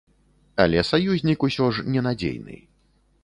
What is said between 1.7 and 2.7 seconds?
ж ненадзейны.